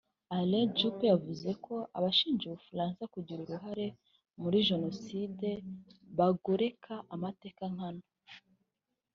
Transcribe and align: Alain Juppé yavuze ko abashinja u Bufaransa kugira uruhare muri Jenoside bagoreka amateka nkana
Alain 0.37 0.67
Juppé 0.79 1.05
yavuze 1.13 1.49
ko 1.65 1.75
abashinja 1.97 2.43
u 2.45 2.51
Bufaransa 2.57 3.01
kugira 3.13 3.39
uruhare 3.41 3.85
muri 4.41 4.57
Jenoside 4.69 5.47
bagoreka 6.17 6.93
amateka 7.15 7.63
nkana 7.73 8.05